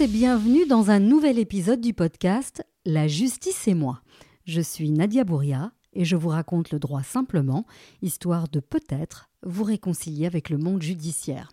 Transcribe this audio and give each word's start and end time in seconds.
et 0.00 0.08
bienvenue 0.08 0.66
dans 0.66 0.90
un 0.90 0.98
nouvel 0.98 1.38
épisode 1.38 1.80
du 1.80 1.94
podcast 1.94 2.62
La 2.84 3.08
justice 3.08 3.66
et 3.66 3.72
moi. 3.72 4.02
Je 4.44 4.60
suis 4.60 4.90
Nadia 4.90 5.24
Bouria 5.24 5.72
et 5.94 6.04
je 6.04 6.16
vous 6.16 6.28
raconte 6.28 6.70
le 6.70 6.78
droit 6.78 7.02
simplement, 7.02 7.64
histoire 8.02 8.46
de 8.48 8.60
peut-être 8.60 9.30
vous 9.42 9.64
réconcilier 9.64 10.26
avec 10.26 10.50
le 10.50 10.58
monde 10.58 10.82
judiciaire. 10.82 11.48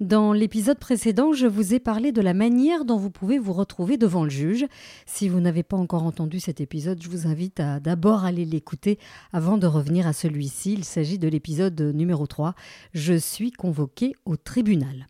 Dans 0.00 0.32
l'épisode 0.32 0.78
précédent, 0.78 1.34
je 1.34 1.46
vous 1.46 1.74
ai 1.74 1.78
parlé 1.78 2.10
de 2.10 2.22
la 2.22 2.32
manière 2.32 2.86
dont 2.86 2.96
vous 2.96 3.10
pouvez 3.10 3.38
vous 3.38 3.52
retrouver 3.52 3.98
devant 3.98 4.24
le 4.24 4.30
juge. 4.30 4.64
Si 5.04 5.28
vous 5.28 5.40
n'avez 5.40 5.62
pas 5.62 5.76
encore 5.76 6.04
entendu 6.04 6.40
cet 6.40 6.62
épisode, 6.62 7.02
je 7.02 7.10
vous 7.10 7.26
invite 7.26 7.60
à 7.60 7.80
d'abord 7.80 8.24
aller 8.24 8.46
l'écouter 8.46 8.98
avant 9.34 9.58
de 9.58 9.66
revenir 9.66 10.06
à 10.06 10.14
celui-ci. 10.14 10.72
Il 10.72 10.84
s'agit 10.84 11.18
de 11.18 11.28
l'épisode 11.28 11.78
numéro 11.94 12.26
3. 12.26 12.54
Je 12.94 13.14
suis 13.14 13.50
convoqué 13.50 14.14
au 14.24 14.36
tribunal. 14.36 15.06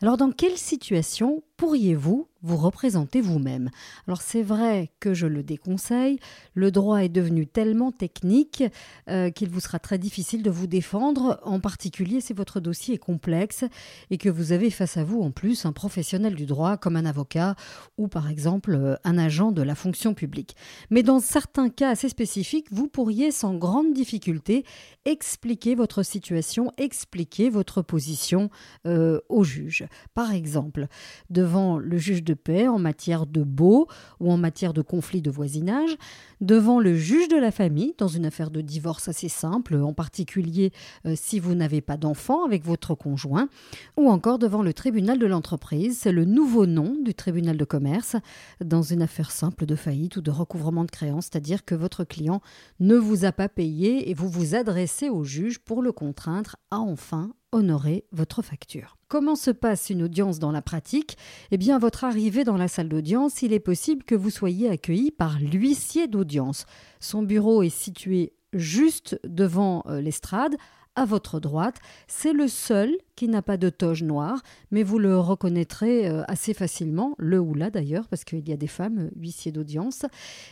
Alors 0.00 0.16
dans 0.16 0.30
quelle 0.30 0.56
situation 0.56 1.42
pourriez-vous 1.56 2.28
vous 2.42 2.56
représenter 2.56 3.20
vous-même? 3.20 3.68
Alors 4.06 4.22
c'est 4.22 4.44
vrai 4.44 4.92
que 5.00 5.12
je 5.12 5.26
le 5.26 5.42
déconseille, 5.42 6.20
le 6.54 6.70
droit 6.70 6.98
est 6.98 7.08
devenu 7.08 7.48
tellement 7.48 7.90
technique 7.90 8.62
euh, 9.08 9.30
qu'il 9.30 9.48
vous 9.48 9.58
sera 9.58 9.80
très 9.80 9.98
difficile 9.98 10.44
de 10.44 10.50
vous 10.50 10.68
défendre, 10.68 11.40
en 11.42 11.58
particulier 11.58 12.20
si 12.20 12.32
votre 12.32 12.60
dossier 12.60 12.94
est 12.94 12.98
complexe 12.98 13.64
et 14.10 14.18
que 14.18 14.28
vous 14.28 14.52
avez 14.52 14.70
face 14.70 14.96
à 14.96 15.02
vous 15.02 15.20
en 15.20 15.32
plus 15.32 15.66
un 15.66 15.72
professionnel 15.72 16.36
du 16.36 16.46
droit 16.46 16.76
comme 16.76 16.94
un 16.94 17.06
avocat 17.06 17.56
ou 17.96 18.06
par 18.06 18.30
exemple 18.30 18.76
euh, 18.76 18.94
un 19.02 19.18
agent 19.18 19.50
de 19.50 19.62
la 19.62 19.74
fonction 19.74 20.14
publique. 20.14 20.54
Mais 20.90 21.02
dans 21.02 21.18
certains 21.18 21.70
cas 21.70 21.90
assez 21.90 22.08
spécifiques, 22.08 22.68
vous 22.70 22.86
pourriez 22.86 23.32
sans 23.32 23.54
grande 23.54 23.92
difficulté 23.92 24.64
expliquer 25.06 25.74
votre 25.74 26.04
situation, 26.04 26.70
expliquer 26.78 27.50
votre 27.50 27.82
position 27.82 28.48
euh, 28.86 29.18
au 29.28 29.42
juge. 29.42 29.87
Par 30.14 30.32
exemple, 30.32 30.86
devant 31.30 31.78
le 31.78 31.98
juge 31.98 32.24
de 32.24 32.34
paix 32.34 32.68
en 32.68 32.78
matière 32.78 33.26
de 33.26 33.42
baux 33.42 33.88
ou 34.20 34.30
en 34.30 34.36
matière 34.36 34.72
de 34.72 34.82
conflit 34.82 35.22
de 35.22 35.30
voisinage, 35.30 35.96
devant 36.40 36.80
le 36.80 36.94
juge 36.94 37.28
de 37.28 37.36
la 37.36 37.50
famille 37.50 37.94
dans 37.98 38.08
une 38.08 38.26
affaire 38.26 38.50
de 38.50 38.60
divorce 38.60 39.08
assez 39.08 39.28
simple, 39.28 39.76
en 39.76 39.92
particulier 39.92 40.72
euh, 41.06 41.14
si 41.16 41.40
vous 41.40 41.54
n'avez 41.54 41.80
pas 41.80 41.96
d'enfant 41.96 42.44
avec 42.44 42.64
votre 42.64 42.94
conjoint, 42.94 43.48
ou 43.96 44.08
encore 44.08 44.38
devant 44.38 44.62
le 44.62 44.72
tribunal 44.72 45.18
de 45.18 45.26
l'entreprise, 45.26 45.98
c'est 45.98 46.12
le 46.12 46.24
nouveau 46.24 46.66
nom 46.66 46.96
du 47.02 47.14
tribunal 47.14 47.56
de 47.56 47.64
commerce, 47.64 48.16
dans 48.64 48.82
une 48.82 49.02
affaire 49.02 49.30
simple 49.30 49.66
de 49.66 49.74
faillite 49.74 50.16
ou 50.16 50.20
de 50.20 50.30
recouvrement 50.30 50.84
de 50.84 50.90
créances, 50.90 51.28
c'est-à-dire 51.30 51.64
que 51.64 51.74
votre 51.74 52.04
client 52.04 52.40
ne 52.80 52.96
vous 52.96 53.24
a 53.24 53.32
pas 53.32 53.48
payé 53.48 54.10
et 54.10 54.14
vous 54.14 54.28
vous 54.28 54.54
adressez 54.54 55.08
au 55.08 55.24
juge 55.24 55.58
pour 55.58 55.82
le 55.82 55.92
contraindre 55.92 56.56
à 56.70 56.78
enfin 56.78 57.32
honorer 57.52 58.04
votre 58.12 58.42
facture. 58.42 58.96
Comment 59.08 59.36
se 59.36 59.50
passe 59.50 59.90
une 59.90 60.02
audience 60.02 60.38
dans 60.38 60.52
la 60.52 60.62
pratique? 60.62 61.16
Eh 61.50 61.56
bien, 61.56 61.76
à 61.76 61.78
votre 61.78 62.04
arrivée 62.04 62.44
dans 62.44 62.56
la 62.56 62.68
salle 62.68 62.88
d'audience, 62.88 63.42
il 63.42 63.52
est 63.52 63.60
possible 63.60 64.04
que 64.04 64.14
vous 64.14 64.30
soyez 64.30 64.68
accueilli 64.68 65.10
par 65.10 65.38
l'huissier 65.38 66.08
d'audience. 66.08 66.66
Son 67.00 67.22
bureau 67.22 67.62
est 67.62 67.68
situé 67.68 68.34
juste 68.52 69.18
devant 69.24 69.82
euh, 69.86 70.00
l'estrade, 70.00 70.56
à 70.98 71.04
votre 71.04 71.38
droite. 71.38 71.76
C'est 72.08 72.32
le 72.32 72.48
seul 72.48 72.96
qui 73.14 73.28
n'a 73.28 73.40
pas 73.40 73.56
de 73.56 73.70
toge 73.70 74.02
noire, 74.02 74.42
mais 74.72 74.82
vous 74.82 74.98
le 74.98 75.16
reconnaîtrez 75.16 76.08
euh, 76.08 76.24
assez 76.26 76.54
facilement, 76.54 77.14
le 77.18 77.38
ou 77.38 77.54
la 77.54 77.70
d'ailleurs, 77.70 78.08
parce 78.08 78.24
qu'il 78.24 78.48
y 78.48 78.52
a 78.52 78.56
des 78.56 78.66
femmes 78.66 78.98
euh, 78.98 79.10
huissiers 79.14 79.52
d'audience. 79.52 80.06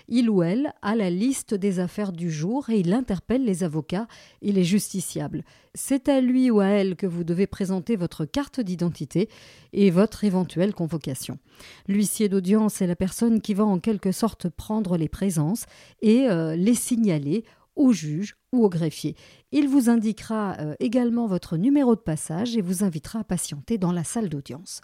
Il 0.07 0.31
ou 0.31 0.45
elle 0.45 0.73
a 0.83 0.95
la 0.95 1.11
liste 1.11 1.53
des 1.55 1.81
affaires 1.81 2.13
du 2.13 2.31
jour 2.31 2.71
et 2.71 2.79
il 2.79 2.93
interpelle 2.93 3.45
les 3.45 3.65
avocats 3.65 4.07
et 4.41 4.53
les 4.53 4.63
justiciables. 4.63 5.43
C'est 5.75 6.09
à 6.09 6.21
lui 6.21 6.49
ou 6.53 6.61
à 6.61 6.67
elle 6.67 6.95
que 6.95 7.09
vous 7.09 7.25
devez 7.25 7.49
présenter 7.49 7.97
votre 7.97 8.25
carte 8.25 8.61
d'identité 8.61 9.29
et 9.73 9.91
votre 9.91 10.23
éventuelle 10.23 10.75
convocation. 10.75 11.39
L'huissier 11.89 12.29
d'audience 12.29 12.81
est 12.81 12.87
la 12.87 12.97
personne 12.97 13.41
qui 13.41 13.53
va 13.53 13.65
en 13.65 13.81
quelque 13.81 14.13
sorte 14.13 14.49
prendre 14.49 14.97
les 14.97 15.09
présences 15.09 15.67
et 16.03 16.29
euh, 16.31 16.55
les 16.55 16.75
signaler 16.75 17.45
au 17.77 17.93
juge 17.93 18.37
ou 18.53 18.65
au 18.65 18.69
greffier. 18.69 19.15
Il 19.59 19.71
vous 19.71 19.89
indiquera 19.89 20.55
euh, 20.61 20.75
également 20.81 21.27
votre 21.27 21.57
numéro 21.57 21.97
de 21.97 22.01
passage 22.01 22.59
et 22.59 22.61
vous 22.61 22.85
invitera 22.85 23.21
à 23.21 23.25
patienter 23.25 23.79
dans 23.79 23.91
la 23.91 24.05
salle 24.05 24.29
d'audience. 24.29 24.83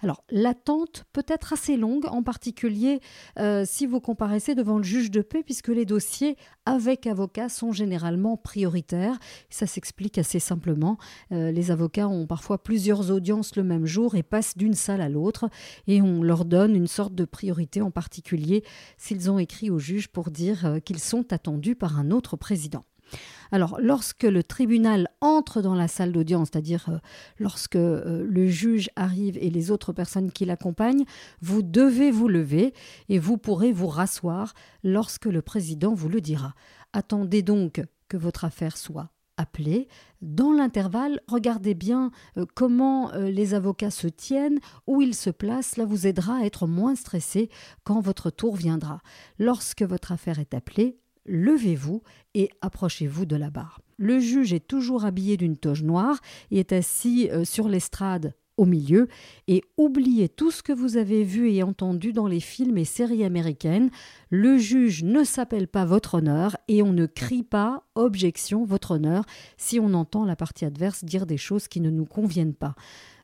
Alors, 0.00 0.24
l'attente 0.30 1.04
peut 1.12 1.26
être 1.28 1.52
assez 1.52 1.76
longue, 1.76 2.06
en 2.06 2.22
particulier 2.22 3.00
euh, 3.38 3.64
si 3.66 3.84
vous 3.84 4.00
comparaissez 4.00 4.54
devant 4.54 4.78
le 4.78 4.82
juge 4.82 5.10
de 5.10 5.20
paix, 5.20 5.42
puisque 5.42 5.68
les 5.68 5.84
dossiers 5.84 6.38
avec 6.64 7.06
avocat 7.06 7.50
sont 7.50 7.70
généralement 7.70 8.38
prioritaires. 8.38 9.18
Ça 9.50 9.66
s'explique 9.66 10.16
assez 10.16 10.38
simplement. 10.38 10.96
Euh, 11.30 11.50
les 11.50 11.70
avocats 11.70 12.08
ont 12.08 12.26
parfois 12.26 12.56
plusieurs 12.56 13.10
audiences 13.10 13.56
le 13.56 13.62
même 13.62 13.84
jour 13.84 14.14
et 14.14 14.22
passent 14.22 14.56
d'une 14.56 14.72
salle 14.72 15.02
à 15.02 15.10
l'autre, 15.10 15.50
et 15.86 16.00
on 16.00 16.22
leur 16.22 16.46
donne 16.46 16.74
une 16.74 16.86
sorte 16.86 17.14
de 17.14 17.26
priorité, 17.26 17.82
en 17.82 17.90
particulier 17.90 18.64
s'ils 18.96 19.30
ont 19.30 19.38
écrit 19.38 19.68
au 19.68 19.78
juge 19.78 20.08
pour 20.08 20.30
dire 20.30 20.78
qu'ils 20.86 21.00
sont 21.00 21.30
attendus 21.30 21.76
par 21.76 21.98
un 21.98 22.10
autre 22.10 22.38
président. 22.38 22.86
Alors, 23.52 23.78
lorsque 23.80 24.24
le 24.24 24.42
tribunal 24.42 25.08
entre 25.20 25.62
dans 25.62 25.74
la 25.74 25.88
salle 25.88 26.12
d'audience, 26.12 26.48
c'est-à-dire 26.50 26.86
euh, 26.88 26.98
lorsque 27.38 27.76
euh, 27.76 28.26
le 28.28 28.48
juge 28.48 28.90
arrive 28.96 29.38
et 29.38 29.50
les 29.50 29.70
autres 29.70 29.92
personnes 29.92 30.32
qui 30.32 30.44
l'accompagnent, 30.44 31.04
vous 31.40 31.62
devez 31.62 32.10
vous 32.10 32.28
lever 32.28 32.74
et 33.08 33.18
vous 33.18 33.38
pourrez 33.38 33.72
vous 33.72 33.86
rasseoir 33.86 34.54
lorsque 34.82 35.26
le 35.26 35.42
président 35.42 35.94
vous 35.94 36.08
le 36.08 36.20
dira. 36.20 36.54
Attendez 36.92 37.42
donc 37.42 37.82
que 38.08 38.16
votre 38.16 38.44
affaire 38.44 38.76
soit 38.76 39.10
appelée. 39.36 39.88
Dans 40.20 40.52
l'intervalle, 40.52 41.20
regardez 41.28 41.74
bien 41.74 42.10
euh, 42.36 42.46
comment 42.54 43.12
les 43.14 43.54
avocats 43.54 43.90
se 43.90 44.08
tiennent, 44.08 44.58
où 44.86 45.00
ils 45.00 45.14
se 45.14 45.30
placent. 45.30 45.74
Cela 45.74 45.86
vous 45.86 46.08
aidera 46.08 46.38
à 46.38 46.44
être 46.44 46.66
moins 46.66 46.96
stressé 46.96 47.50
quand 47.84 48.00
votre 48.00 48.30
tour 48.30 48.56
viendra. 48.56 49.00
Lorsque 49.38 49.82
votre 49.82 50.10
affaire 50.10 50.38
est 50.38 50.54
appelée, 50.54 50.98
levez-vous 51.26 52.02
et 52.34 52.50
approchez-vous 52.60 53.26
de 53.26 53.36
la 53.36 53.50
barre. 53.50 53.80
Le 53.96 54.18
juge 54.18 54.52
est 54.52 54.66
toujours 54.66 55.04
habillé 55.04 55.36
d'une 55.36 55.56
toge 55.56 55.82
noire 55.82 56.20
et 56.50 56.58
est 56.58 56.72
assis 56.72 57.28
euh, 57.30 57.44
sur 57.44 57.68
l'estrade 57.68 58.34
au 58.56 58.66
milieu 58.66 59.08
et 59.48 59.62
oubliez 59.76 60.28
tout 60.28 60.50
ce 60.50 60.62
que 60.62 60.72
vous 60.72 60.96
avez 60.96 61.24
vu 61.24 61.50
et 61.50 61.62
entendu 61.62 62.12
dans 62.12 62.26
les 62.26 62.40
films 62.40 62.78
et 62.78 62.84
séries 62.84 63.24
américaines. 63.24 63.90
Le 64.30 64.58
juge 64.58 65.02
ne 65.02 65.24
s'appelle 65.24 65.68
pas 65.68 65.84
votre 65.84 66.14
honneur 66.14 66.56
et 66.68 66.82
on 66.82 66.92
ne 66.92 67.06
crie 67.06 67.42
pas 67.42 67.84
objection 67.94 68.64
votre 68.64 68.92
honneur 68.92 69.24
si 69.56 69.80
on 69.80 69.92
entend 69.94 70.24
la 70.24 70.36
partie 70.36 70.64
adverse 70.64 71.04
dire 71.04 71.26
des 71.26 71.36
choses 71.36 71.68
qui 71.68 71.80
ne 71.80 71.90
nous 71.90 72.06
conviennent 72.06 72.54
pas. 72.54 72.74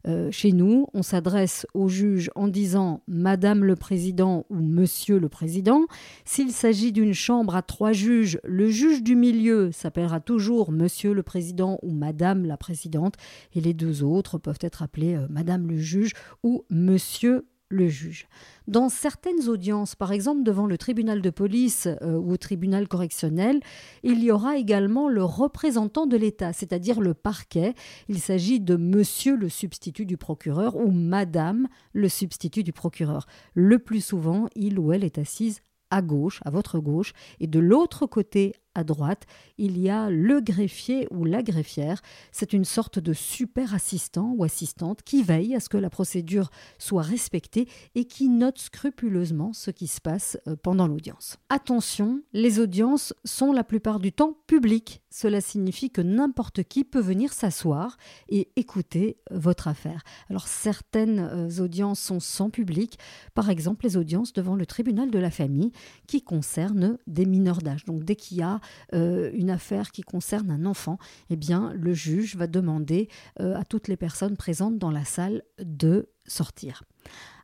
Euh, 0.06 0.30
chez 0.30 0.52
nous, 0.52 0.86
on 0.94 1.02
s'adresse 1.02 1.66
au 1.74 1.88
juge 1.88 2.30
en 2.34 2.48
disant 2.48 3.02
Madame 3.06 3.64
le 3.64 3.76
Président 3.76 4.46
ou 4.50 4.56
Monsieur 4.56 5.18
le 5.18 5.28
Président. 5.28 5.86
S'il 6.24 6.52
s'agit 6.52 6.92
d'une 6.92 7.12
chambre 7.12 7.54
à 7.54 7.62
trois 7.62 7.92
juges, 7.92 8.40
le 8.44 8.68
juge 8.68 9.02
du 9.02 9.16
milieu 9.16 9.70
s'appellera 9.72 10.20
toujours 10.20 10.72
Monsieur 10.72 11.12
le 11.12 11.22
Président 11.22 11.78
ou 11.82 11.92
Madame 11.92 12.46
la 12.46 12.56
Présidente, 12.56 13.14
et 13.54 13.60
les 13.60 13.74
deux 13.74 14.02
autres 14.02 14.38
peuvent 14.38 14.58
être 14.60 14.82
appelés 14.82 15.16
euh, 15.16 15.26
Madame 15.28 15.66
le 15.66 15.76
juge 15.76 16.12
ou 16.42 16.64
Monsieur 16.70 17.46
le 17.70 17.88
juge. 17.88 18.26
Dans 18.66 18.88
certaines 18.88 19.48
audiences, 19.48 19.94
par 19.94 20.12
exemple 20.12 20.42
devant 20.42 20.66
le 20.66 20.76
tribunal 20.76 21.22
de 21.22 21.31
police 21.31 21.88
euh, 22.03 22.19
ou 22.19 22.32
au 22.32 22.36
tribunal 22.36 22.88
correctionnel, 22.88 23.60
il 24.03 24.22
y 24.22 24.31
aura 24.31 24.56
également 24.56 25.08
le 25.08 25.25
représentant 25.25 26.06
de 26.06 26.16
l'État, 26.16 26.53
c'est-à-dire 26.53 27.00
le 27.00 27.14
parquet. 27.14 27.75
Il 28.09 28.19
s'agit 28.19 28.60
de 28.60 28.76
monsieur 28.76 29.36
le 29.36 29.48
substitut 29.48 30.04
du 30.04 30.16
procureur 30.16 30.76
ou 30.76 30.91
madame 30.91 31.69
le 31.92 32.09
substitut 32.09 32.64
du 32.64 32.72
procureur. 32.72 33.26
Le 33.54 33.78
plus 33.78 34.00
souvent, 34.00 34.48
il 34.56 34.78
ou 34.78 34.92
elle 34.92 35.04
est 35.04 35.19
assise 35.19 35.60
à 35.91 36.03
gauche, 36.03 36.41
à 36.44 36.50
votre 36.50 36.78
gauche, 36.78 37.12
et 37.41 37.47
de 37.47 37.59
l'autre 37.59 38.06
côté, 38.06 38.54
à 38.74 38.84
droite, 38.84 39.24
il 39.58 39.78
y 39.78 39.90
a 39.90 40.10
le 40.10 40.40
greffier 40.40 41.08
ou 41.10 41.24
la 41.24 41.42
greffière. 41.42 42.00
C'est 42.32 42.52
une 42.52 42.64
sorte 42.64 42.98
de 42.98 43.12
super 43.12 43.74
assistant 43.74 44.32
ou 44.36 44.44
assistante 44.44 45.02
qui 45.02 45.22
veille 45.22 45.54
à 45.54 45.60
ce 45.60 45.68
que 45.68 45.76
la 45.76 45.90
procédure 45.90 46.50
soit 46.78 47.02
respectée 47.02 47.68
et 47.94 48.04
qui 48.04 48.28
note 48.28 48.58
scrupuleusement 48.58 49.52
ce 49.52 49.70
qui 49.70 49.86
se 49.86 50.00
passe 50.00 50.38
euh, 50.46 50.56
pendant 50.56 50.86
l'audience. 50.86 51.38
Attention, 51.48 52.22
les 52.32 52.60
audiences 52.60 53.12
sont 53.24 53.52
la 53.52 53.64
plupart 53.64 53.98
du 53.98 54.12
temps 54.12 54.36
publiques. 54.46 55.02
Cela 55.10 55.40
signifie 55.40 55.90
que 55.90 56.00
n'importe 56.00 56.62
qui 56.62 56.84
peut 56.84 57.00
venir 57.00 57.32
s'asseoir 57.32 57.96
et 58.28 58.50
écouter 58.56 59.18
votre 59.30 59.66
affaire. 59.66 60.02
Alors 60.28 60.46
certaines 60.46 61.18
euh, 61.18 61.62
audiences 61.62 62.00
sont 62.00 62.20
sans 62.20 62.50
public, 62.50 62.98
par 63.34 63.50
exemple 63.50 63.84
les 63.84 63.96
audiences 63.96 64.32
devant 64.32 64.54
le 64.54 64.66
tribunal 64.66 65.10
de 65.10 65.18
la 65.18 65.30
famille 65.30 65.72
qui 66.06 66.22
concernent 66.22 66.98
des 67.06 67.26
mineurs 67.26 67.58
d'âge. 67.58 67.84
Donc 67.84 68.04
dès 68.04 68.16
qu'il 68.16 68.38
y 68.38 68.42
a 68.42 68.59
euh, 68.95 69.30
une 69.34 69.51
affaire 69.51 69.91
qui 69.91 70.03
concerne 70.03 70.51
un 70.51 70.66
enfant, 70.66 70.98
eh 71.28 71.36
bien, 71.36 71.72
le 71.74 71.95
juge 71.95 72.36
va 72.36 72.47
demander 72.47 73.09
euh, 73.41 73.57
à 73.57 73.65
toutes 73.65 73.89
les 73.89 73.97
personnes 73.97 74.36
présentes 74.36 74.78
dans 74.78 74.91
la 74.91 75.04
salle 75.04 75.42
de 75.59 76.09
sortir. 76.27 76.83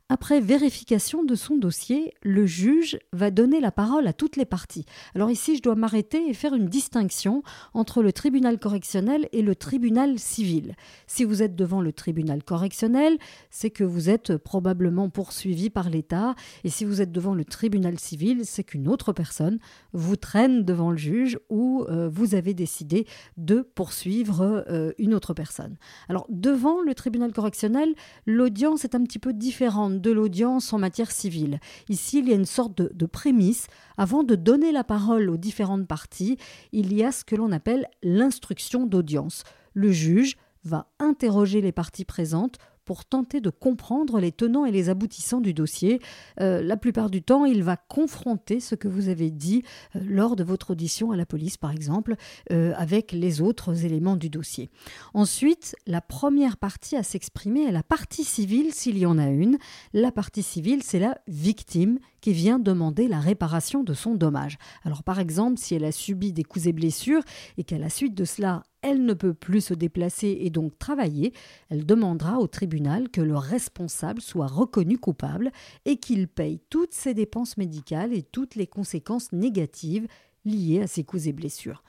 Après 0.09 0.39
vérification 0.39 1.25
de 1.25 1.35
son 1.35 1.57
dossier, 1.57 2.13
le 2.23 2.45
juge 2.45 2.97
va 3.11 3.29
donner 3.29 3.59
la 3.59 3.73
parole 3.73 4.07
à 4.07 4.13
toutes 4.13 4.37
les 4.37 4.45
parties. 4.45 4.85
Alors 5.15 5.29
ici, 5.29 5.57
je 5.57 5.61
dois 5.61 5.75
m'arrêter 5.75 6.29
et 6.29 6.33
faire 6.33 6.53
une 6.53 6.67
distinction 6.67 7.43
entre 7.73 8.01
le 8.01 8.13
tribunal 8.13 8.57
correctionnel 8.57 9.27
et 9.33 9.41
le 9.41 9.53
tribunal 9.53 10.17
civil. 10.17 10.75
Si 11.07 11.25
vous 11.25 11.43
êtes 11.43 11.57
devant 11.57 11.81
le 11.81 11.91
tribunal 11.91 12.41
correctionnel, 12.41 13.17
c'est 13.49 13.69
que 13.69 13.83
vous 13.83 14.09
êtes 14.09 14.37
probablement 14.37 15.09
poursuivi 15.09 15.69
par 15.69 15.89
l'État, 15.89 16.35
et 16.63 16.69
si 16.69 16.85
vous 16.85 17.01
êtes 17.01 17.11
devant 17.11 17.33
le 17.33 17.43
tribunal 17.43 17.99
civil, 17.99 18.45
c'est 18.45 18.63
qu'une 18.63 18.87
autre 18.87 19.11
personne 19.11 19.59
vous 19.91 20.15
traîne 20.15 20.63
devant 20.63 20.91
le 20.91 20.97
juge 20.97 21.37
ou 21.49 21.83
euh, 21.89 22.07
vous 22.07 22.33
avez 22.33 22.53
décidé 22.53 23.05
de 23.35 23.59
poursuivre 23.59 24.63
euh, 24.69 24.93
une 24.99 25.13
autre 25.13 25.33
personne. 25.33 25.75
Alors 26.07 26.27
devant 26.29 26.81
le 26.81 26.95
tribunal 26.95 27.33
correctionnel, 27.33 27.93
l'audience 28.25 28.85
est 28.85 28.95
un 28.95 29.03
petit 29.03 29.19
peu 29.19 29.33
différente 29.33 29.96
de 30.01 30.11
l'audience 30.11 30.73
en 30.73 30.79
matière 30.79 31.11
civile. 31.11 31.59
Ici, 31.89 32.19
il 32.19 32.29
y 32.29 32.33
a 32.33 32.35
une 32.35 32.45
sorte 32.45 32.81
de, 32.81 33.05
prémisse. 33.05 33.67
Avant 33.97 34.23
de 34.23 34.35
donner 34.35 34.71
la 34.71 34.83
parole 34.83 35.29
aux 35.29 35.37
différentes 35.37 35.87
parties, 35.87 36.37
il 36.71 36.93
y 36.93 37.03
a 37.03 37.11
ce 37.11 37.23
que 37.23 37.35
l'on 37.35 37.51
appelle 37.51 37.87
l'instruction 38.03 38.85
d'audience. 38.85 39.43
Le 39.73 39.91
juge 39.91 40.37
va 40.63 40.87
interroger 40.99 41.61
les 41.61 41.71
parties 41.71 42.05
présentes 42.05 42.57
pour 42.87 43.03
tenter 43.03 43.41
de 43.41 43.49
comprendre 43.49 44.19
les 44.21 44.31
tenants 44.31 44.65
et 44.65 44.71
les 44.71 44.87
aboutissants 44.87 45.41
du 45.41 45.53
dossier. 45.53 45.99
Euh, 46.39 46.63
la 46.63 46.77
plupart 46.77 47.09
du 47.09 47.21
temps, 47.21 47.43
il 47.43 47.61
va 47.61 47.75
confronter 47.75 48.61
ce 48.61 48.75
que 48.75 48.87
vous 48.87 49.09
avez 49.09 49.29
dit 49.29 49.63
euh, 49.95 49.99
lors 50.07 50.37
de 50.37 50.43
votre 50.45 50.71
audition 50.71 51.11
à 51.11 51.17
la 51.17 51.25
police, 51.25 51.57
par 51.57 51.71
exemple, 51.71 52.15
euh, 52.51 52.73
avec 52.77 53.11
les 53.11 53.41
autres 53.41 53.83
éléments 53.83 54.15
du 54.15 54.29
dossier. 54.29 54.69
Ensuite, 55.13 55.75
la 55.85 55.99
première 55.99 56.55
partie 56.55 56.95
à 56.95 57.03
s'exprimer 57.03 57.63
est 57.65 57.73
la 57.73 57.83
partie 57.83 58.23
civile, 58.23 58.73
s'il 58.73 58.97
y 58.97 59.05
en 59.05 59.17
a 59.17 59.27
une. 59.27 59.57
La 59.93 60.13
partie 60.13 60.43
civile, 60.43 60.81
c'est 60.81 60.99
la 60.99 61.17
victime 61.27 61.99
qui 62.21 62.33
vient 62.33 62.59
demander 62.59 63.07
la 63.07 63.19
réparation 63.19 63.83
de 63.83 63.93
son 63.93 64.15
dommage. 64.15 64.57
Alors 64.83 65.03
par 65.03 65.19
exemple, 65.19 65.57
si 65.57 65.75
elle 65.75 65.85
a 65.85 65.91
subi 65.91 66.33
des 66.33 66.43
coups 66.43 66.67
et 66.67 66.73
blessures 66.73 67.23
et 67.57 67.63
qu'à 67.63 67.77
la 67.77 67.89
suite 67.89 68.15
de 68.15 68.25
cela, 68.25 68.63
elle 68.81 69.05
ne 69.05 69.13
peut 69.13 69.33
plus 69.33 69.61
se 69.61 69.73
déplacer 69.73 70.37
et 70.41 70.49
donc 70.49 70.77
travailler, 70.79 71.33
elle 71.69 71.85
demandera 71.85 72.39
au 72.39 72.47
tribunal 72.47 73.09
que 73.09 73.21
le 73.21 73.37
responsable 73.37 74.21
soit 74.21 74.47
reconnu 74.47 74.97
coupable 74.97 75.51
et 75.85 75.97
qu'il 75.97 76.27
paye 76.27 76.59
toutes 76.69 76.93
ses 76.93 77.13
dépenses 77.13 77.57
médicales 77.57 78.13
et 78.13 78.23
toutes 78.23 78.55
les 78.55 78.67
conséquences 78.67 79.31
négatives 79.31 80.07
liées 80.45 80.81
à 80.81 80.87
ses 80.87 81.03
coups 81.03 81.27
et 81.27 81.33
blessures. 81.33 81.83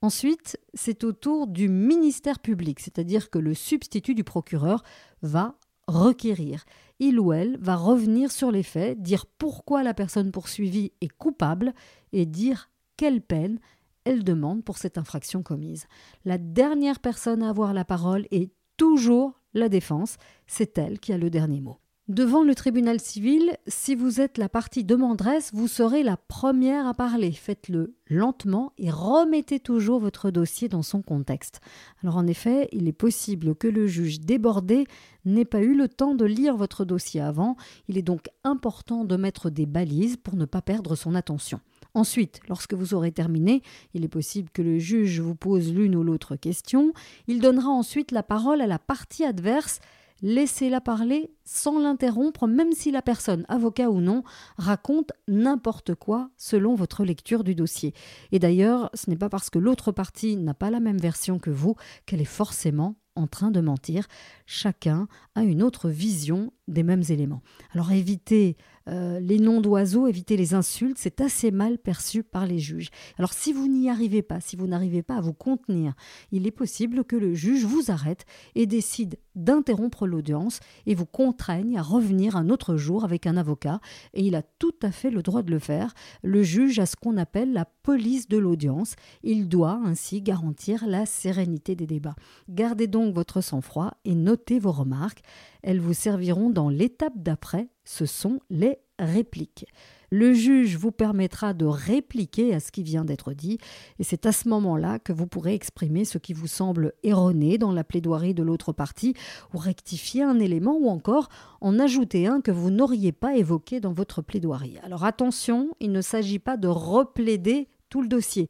Ensuite, 0.00 0.60
c'est 0.74 1.02
au 1.02 1.12
tour 1.12 1.48
du 1.48 1.68
ministère 1.68 2.38
public, 2.38 2.78
c'est-à-dire 2.78 3.30
que 3.30 3.38
le 3.38 3.52
substitut 3.52 4.14
du 4.14 4.22
procureur 4.22 4.84
va 5.22 5.56
requérir. 5.88 6.64
Il 7.00 7.20
ou 7.20 7.32
elle 7.32 7.58
va 7.58 7.76
revenir 7.76 8.32
sur 8.32 8.50
les 8.50 8.62
faits, 8.62 9.00
dire 9.00 9.26
pourquoi 9.26 9.82
la 9.82 9.94
personne 9.94 10.32
poursuivie 10.32 10.92
est 11.00 11.12
coupable 11.12 11.72
et 12.12 12.26
dire 12.26 12.70
quelle 12.96 13.20
peine 13.20 13.60
elle 14.04 14.24
demande 14.24 14.64
pour 14.64 14.78
cette 14.78 14.98
infraction 14.98 15.42
commise. 15.42 15.86
La 16.24 16.38
dernière 16.38 16.98
personne 16.98 17.42
à 17.42 17.50
avoir 17.50 17.72
la 17.74 17.84
parole 17.84 18.26
est 18.30 18.50
toujours 18.76 19.40
la 19.54 19.68
défense, 19.68 20.16
c'est 20.46 20.78
elle 20.78 20.98
qui 20.98 21.12
a 21.12 21.18
le 21.18 21.30
dernier 21.30 21.60
mot. 21.60 21.78
Devant 22.08 22.42
le 22.42 22.54
tribunal 22.54 23.00
civil, 23.00 23.54
si 23.66 23.94
vous 23.94 24.22
êtes 24.22 24.38
la 24.38 24.48
partie 24.48 24.82
demanderesse, 24.82 25.50
vous 25.52 25.68
serez 25.68 26.02
la 26.02 26.16
première 26.16 26.86
à 26.86 26.94
parler. 26.94 27.32
Faites-le 27.32 27.96
lentement 28.08 28.72
et 28.78 28.90
remettez 28.90 29.60
toujours 29.60 30.00
votre 30.00 30.30
dossier 30.30 30.70
dans 30.70 30.80
son 30.80 31.02
contexte. 31.02 31.60
Alors 32.02 32.16
en 32.16 32.26
effet, 32.26 32.70
il 32.72 32.88
est 32.88 32.94
possible 32.94 33.54
que 33.54 33.68
le 33.68 33.86
juge 33.86 34.20
débordé 34.20 34.86
n'ait 35.26 35.44
pas 35.44 35.60
eu 35.60 35.74
le 35.74 35.86
temps 35.86 36.14
de 36.14 36.24
lire 36.24 36.56
votre 36.56 36.86
dossier 36.86 37.20
avant. 37.20 37.56
Il 37.88 37.98
est 37.98 38.02
donc 38.02 38.30
important 38.42 39.04
de 39.04 39.16
mettre 39.16 39.50
des 39.50 39.66
balises 39.66 40.16
pour 40.16 40.34
ne 40.34 40.46
pas 40.46 40.62
perdre 40.62 40.96
son 40.96 41.14
attention. 41.14 41.60
Ensuite, 41.92 42.40
lorsque 42.48 42.72
vous 42.72 42.94
aurez 42.94 43.12
terminé, 43.12 43.60
il 43.92 44.02
est 44.02 44.08
possible 44.08 44.48
que 44.48 44.62
le 44.62 44.78
juge 44.78 45.20
vous 45.20 45.34
pose 45.34 45.74
l'une 45.74 45.94
ou 45.94 46.02
l'autre 46.02 46.36
question. 46.36 46.94
Il 47.26 47.42
donnera 47.42 47.68
ensuite 47.68 48.12
la 48.12 48.22
parole 48.22 48.62
à 48.62 48.66
la 48.66 48.78
partie 48.78 49.24
adverse 49.24 49.80
laissez-la 50.22 50.80
parler 50.80 51.30
sans 51.44 51.78
l'interrompre, 51.78 52.46
même 52.46 52.72
si 52.72 52.90
la 52.90 53.02
personne, 53.02 53.44
avocat 53.48 53.90
ou 53.90 54.00
non, 54.00 54.22
raconte 54.56 55.12
n'importe 55.26 55.94
quoi 55.94 56.30
selon 56.36 56.74
votre 56.74 57.04
lecture 57.04 57.44
du 57.44 57.54
dossier. 57.54 57.94
Et 58.32 58.38
d'ailleurs, 58.38 58.90
ce 58.94 59.10
n'est 59.10 59.16
pas 59.16 59.28
parce 59.28 59.50
que 59.50 59.58
l'autre 59.58 59.92
partie 59.92 60.36
n'a 60.36 60.54
pas 60.54 60.70
la 60.70 60.80
même 60.80 60.98
version 60.98 61.38
que 61.38 61.50
vous 61.50 61.74
qu'elle 62.06 62.20
est 62.20 62.24
forcément 62.24 62.96
en 63.14 63.26
train 63.26 63.50
de 63.50 63.60
mentir. 63.60 64.06
Chacun 64.46 65.08
a 65.34 65.42
une 65.42 65.62
autre 65.62 65.88
vision 65.88 66.52
des 66.68 66.82
mêmes 66.82 67.02
éléments. 67.08 67.42
Alors 67.72 67.92
évitez 67.92 68.56
euh, 68.88 69.20
les 69.20 69.38
noms 69.38 69.60
d'oiseaux, 69.60 70.06
évitez 70.06 70.36
les 70.36 70.54
insultes, 70.54 70.96
c'est 70.98 71.20
assez 71.20 71.50
mal 71.50 71.78
perçu 71.78 72.22
par 72.22 72.46
les 72.46 72.58
juges. 72.58 72.88
Alors 73.18 73.32
si 73.32 73.52
vous 73.52 73.68
n'y 73.68 73.90
arrivez 73.90 74.22
pas, 74.22 74.40
si 74.40 74.56
vous 74.56 74.66
n'arrivez 74.66 75.02
pas 75.02 75.16
à 75.16 75.20
vous 75.20 75.34
contenir, 75.34 75.94
il 76.32 76.46
est 76.46 76.52
possible 76.52 77.04
que 77.04 77.16
le 77.16 77.34
juge 77.34 77.64
vous 77.64 77.90
arrête 77.90 78.24
et 78.54 78.66
décide 78.66 79.18
d'interrompre 79.34 80.06
l'audience 80.06 80.60
et 80.86 80.94
vous 80.94 81.06
contraigne 81.06 81.78
à 81.78 81.82
revenir 81.82 82.36
un 82.36 82.48
autre 82.48 82.76
jour 82.76 83.04
avec 83.04 83.26
un 83.26 83.36
avocat 83.36 83.80
et 84.14 84.22
il 84.22 84.34
a 84.34 84.42
tout 84.42 84.74
à 84.82 84.90
fait 84.90 85.10
le 85.10 85.22
droit 85.22 85.42
de 85.42 85.50
le 85.50 85.58
faire. 85.58 85.94
Le 86.22 86.42
juge 86.42 86.78
a 86.78 86.86
ce 86.86 86.96
qu'on 86.96 87.16
appelle 87.16 87.52
la 87.52 87.64
police 87.64 88.28
de 88.28 88.38
l'audience. 88.38 88.94
Il 89.22 89.48
doit 89.48 89.80
ainsi 89.84 90.22
garantir 90.22 90.86
la 90.86 91.06
sérénité 91.06 91.76
des 91.76 91.86
débats. 91.86 92.16
Gardez 92.48 92.86
donc 92.86 93.14
votre 93.14 93.40
sang-froid 93.40 93.94
et 94.04 94.14
notez 94.14 94.58
vos 94.58 94.72
remarques. 94.72 95.22
Elles 95.62 95.80
vous 95.80 95.94
serviront 95.94 96.50
dans 96.50 96.68
l'étape 96.68 97.16
d'après, 97.16 97.68
ce 97.84 98.06
sont 98.06 98.40
les 98.50 98.78
répliques. 98.98 99.66
Le 100.10 100.32
juge 100.32 100.76
vous 100.76 100.90
permettra 100.90 101.52
de 101.52 101.66
répliquer 101.66 102.54
à 102.54 102.60
ce 102.60 102.72
qui 102.72 102.82
vient 102.82 103.04
d'être 103.04 103.34
dit, 103.34 103.58
et 103.98 104.04
c'est 104.04 104.24
à 104.24 104.32
ce 104.32 104.48
moment-là 104.48 104.98
que 104.98 105.12
vous 105.12 105.26
pourrez 105.26 105.54
exprimer 105.54 106.06
ce 106.06 106.16
qui 106.16 106.32
vous 106.32 106.46
semble 106.46 106.94
erroné 107.02 107.58
dans 107.58 107.72
la 107.72 107.84
plaidoirie 107.84 108.32
de 108.32 108.42
l'autre 108.42 108.72
partie, 108.72 109.14
ou 109.52 109.58
rectifier 109.58 110.22
un 110.22 110.38
élément, 110.38 110.78
ou 110.78 110.88
encore 110.88 111.28
en 111.60 111.78
ajouter 111.78 112.26
un 112.26 112.40
que 112.40 112.50
vous 112.50 112.70
n'auriez 112.70 113.12
pas 113.12 113.36
évoqué 113.36 113.80
dans 113.80 113.92
votre 113.92 114.22
plaidoirie. 114.22 114.78
Alors 114.82 115.04
attention, 115.04 115.70
il 115.80 115.92
ne 115.92 116.00
s'agit 116.00 116.38
pas 116.38 116.56
de 116.56 116.68
replaider 116.68 117.68
tout 117.90 118.00
le 118.00 118.08
dossier. 118.08 118.48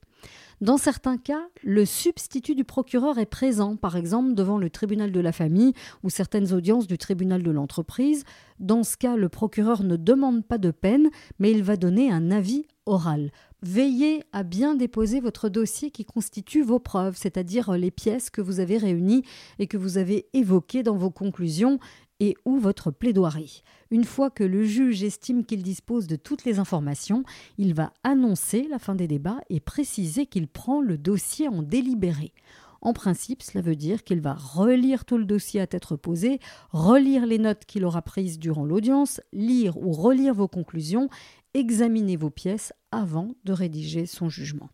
Dans 0.60 0.76
certains 0.76 1.18
cas, 1.18 1.46
le 1.62 1.84
substitut 1.84 2.56
du 2.56 2.64
procureur 2.64 3.18
est 3.18 3.26
présent, 3.26 3.76
par 3.76 3.96
exemple 3.96 4.34
devant 4.34 4.58
le 4.58 4.70
tribunal 4.70 5.12
de 5.12 5.20
la 5.20 5.30
famille 5.30 5.72
ou 6.02 6.10
certaines 6.10 6.52
audiences 6.52 6.88
du 6.88 6.98
tribunal 6.98 7.44
de 7.44 7.50
l'entreprise. 7.52 8.24
Dans 8.58 8.82
ce 8.82 8.96
cas, 8.96 9.14
le 9.14 9.28
procureur 9.28 9.84
ne 9.84 9.94
demande 9.94 10.44
pas 10.44 10.58
de 10.58 10.72
peine, 10.72 11.10
mais 11.38 11.52
il 11.52 11.62
va 11.62 11.76
donner 11.76 12.10
un 12.10 12.32
avis 12.32 12.66
oral. 12.86 13.30
Veillez 13.62 14.24
à 14.32 14.42
bien 14.42 14.74
déposer 14.74 15.20
votre 15.20 15.48
dossier 15.48 15.92
qui 15.92 16.04
constitue 16.04 16.62
vos 16.62 16.80
preuves, 16.80 17.16
c'est-à-dire 17.16 17.72
les 17.72 17.92
pièces 17.92 18.30
que 18.30 18.40
vous 18.40 18.58
avez 18.58 18.78
réunies 18.78 19.22
et 19.60 19.68
que 19.68 19.76
vous 19.76 19.96
avez 19.96 20.26
évoquées 20.32 20.82
dans 20.82 20.96
vos 20.96 21.10
conclusions 21.10 21.78
et 22.20 22.36
ou 22.44 22.58
votre 22.58 22.90
plaidoirie. 22.90 23.62
Une 23.90 24.04
fois 24.04 24.30
que 24.30 24.44
le 24.44 24.64
juge 24.64 25.02
estime 25.02 25.44
qu'il 25.44 25.62
dispose 25.62 26.06
de 26.06 26.16
toutes 26.16 26.44
les 26.44 26.58
informations, 26.58 27.22
il 27.56 27.74
va 27.74 27.92
annoncer 28.02 28.66
la 28.70 28.78
fin 28.78 28.94
des 28.94 29.08
débats 29.08 29.40
et 29.50 29.60
préciser 29.60 30.26
qu'il 30.26 30.48
prend 30.48 30.80
le 30.80 30.98
dossier 30.98 31.48
en 31.48 31.62
délibéré. 31.62 32.32
En 32.80 32.92
principe, 32.92 33.42
cela 33.42 33.60
veut 33.60 33.76
dire 33.76 34.04
qu'il 34.04 34.20
va 34.20 34.34
relire 34.34 35.04
tout 35.04 35.18
le 35.18 35.24
dossier 35.24 35.60
à 35.60 35.66
tête 35.66 35.84
reposée, 35.84 36.38
relire 36.70 37.26
les 37.26 37.38
notes 37.38 37.64
qu'il 37.64 37.84
aura 37.84 38.02
prises 38.02 38.38
durant 38.38 38.64
l'audience, 38.64 39.20
lire 39.32 39.76
ou 39.78 39.92
relire 39.92 40.34
vos 40.34 40.48
conclusions, 40.48 41.08
examiner 41.54 42.16
vos 42.16 42.30
pièces 42.30 42.72
avant 42.92 43.32
de 43.44 43.52
rédiger 43.52 44.06
son 44.06 44.28
jugement. 44.28 44.70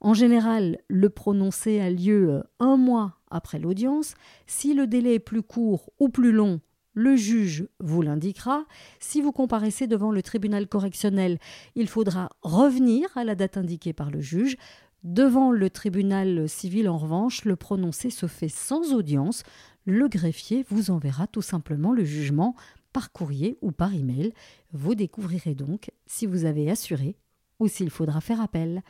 En 0.00 0.14
général, 0.14 0.78
le 0.88 1.10
prononcé 1.10 1.80
a 1.80 1.90
lieu 1.90 2.30
euh, 2.30 2.42
un 2.58 2.76
mois 2.76 3.18
après 3.30 3.58
l'audience. 3.58 4.14
Si 4.46 4.72
le 4.72 4.86
délai 4.86 5.14
est 5.14 5.18
plus 5.18 5.42
court 5.42 5.90
ou 5.98 6.08
plus 6.08 6.32
long, 6.32 6.60
le 7.00 7.16
juge 7.16 7.66
vous 7.80 8.02
l'indiquera. 8.02 8.64
Si 9.00 9.22
vous 9.22 9.32
comparaissez 9.32 9.86
devant 9.86 10.12
le 10.12 10.22
tribunal 10.22 10.68
correctionnel, 10.68 11.38
il 11.74 11.88
faudra 11.88 12.28
revenir 12.42 13.08
à 13.16 13.24
la 13.24 13.34
date 13.34 13.56
indiquée 13.56 13.92
par 13.92 14.10
le 14.10 14.20
juge. 14.20 14.56
Devant 15.02 15.50
le 15.50 15.70
tribunal 15.70 16.46
civil, 16.46 16.88
en 16.88 16.98
revanche, 16.98 17.46
le 17.46 17.56
prononcé 17.56 18.10
se 18.10 18.26
fait 18.26 18.50
sans 18.50 18.92
audience. 18.92 19.44
Le 19.86 20.08
greffier 20.08 20.66
vous 20.68 20.90
enverra 20.90 21.26
tout 21.26 21.42
simplement 21.42 21.92
le 21.92 22.04
jugement 22.04 22.54
par 22.92 23.12
courrier 23.12 23.56
ou 23.62 23.72
par 23.72 23.94
email. 23.94 24.34
Vous 24.72 24.94
découvrirez 24.94 25.54
donc 25.54 25.90
si 26.06 26.26
vous 26.26 26.44
avez 26.44 26.70
assuré 26.70 27.16
ou 27.60 27.68
s'il 27.68 27.88
faudra 27.88 28.20
faire 28.20 28.42
appel. 28.42 28.82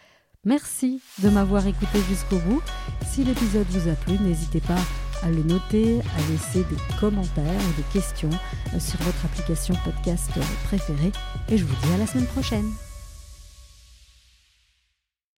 Merci 0.44 1.00
de 1.22 1.28
m'avoir 1.28 1.64
écouté 1.66 2.00
jusqu'au 2.08 2.38
bout. 2.38 2.62
Si 3.06 3.22
l'épisode 3.22 3.66
vous 3.68 3.88
a 3.88 3.94
plu, 3.94 4.18
n'hésitez 4.18 4.60
pas 4.60 5.09
à 5.22 5.30
le 5.30 5.42
noter, 5.42 6.00
à 6.00 6.30
laisser 6.30 6.64
des 6.70 6.98
commentaires 6.98 7.44
ou 7.44 7.76
des 7.76 7.86
questions 7.92 8.30
euh, 8.74 8.80
sur 8.80 9.00
votre 9.00 9.24
application 9.24 9.74
podcast 9.84 10.30
préférée. 10.64 11.12
Et 11.48 11.58
je 11.58 11.64
vous 11.64 11.74
dis 11.86 11.92
à 11.94 11.98
la 11.98 12.06
semaine 12.06 12.26
prochaine. 12.26 12.70